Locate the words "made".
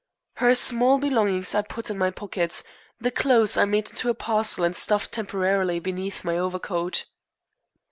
3.65-3.91